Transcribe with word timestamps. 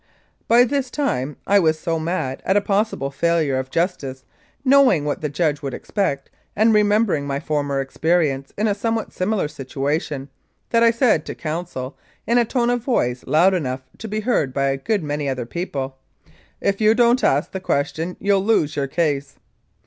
'"By 0.53 0.63
this 0.63 0.89
time 0.89 1.37
I 1.45 1.59
was 1.59 1.77
so 1.77 1.99
mad 1.99 2.41
at 2.43 2.57
a 2.57 2.61
possible 2.61 3.11
failure 3.11 3.59
of 3.59 3.69
justice, 3.69 4.25
know 4.65 4.91
ing 4.91 5.05
what 5.05 5.21
the 5.21 5.29
judge 5.29 5.61
would 5.61 5.75
expect, 5.75 6.31
and 6.55 6.73
remembering 6.73 7.27
my 7.27 7.39
former 7.39 7.79
experience 7.79 8.51
in 8.57 8.67
a 8.67 8.73
somewhat 8.73 9.13
similar 9.13 9.47
situation, 9.47 10.29
that 10.71 10.81
I 10.81 10.89
said 10.89 11.23
to 11.27 11.35
counsel 11.35 11.99
in 12.25 12.39
a 12.39 12.45
tone 12.45 12.71
of 12.71 12.81
voice 12.83 13.23
loud 13.27 13.53
enough 13.53 13.83
to 13.99 14.07
be 14.07 14.21
heard 14.21 14.55
by 14.55 14.69
a 14.69 14.77
good 14.77 15.03
many 15.03 15.29
other 15.29 15.45
people, 15.45 15.97
"If 16.59 16.81
you 16.81 16.95
don't 16.95 17.23
ask 17.23 17.51
the 17.51 17.59
question 17.59 18.17
you'll 18.19 18.43
lose 18.43 18.75
your 18.75 18.87
case." 18.87 19.35